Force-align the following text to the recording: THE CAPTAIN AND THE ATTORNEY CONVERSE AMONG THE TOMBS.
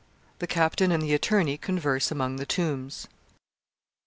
THE 0.39 0.47
CAPTAIN 0.47 0.91
AND 0.91 1.03
THE 1.03 1.13
ATTORNEY 1.13 1.57
CONVERSE 1.59 2.09
AMONG 2.09 2.37
THE 2.37 2.47
TOMBS. 2.47 3.07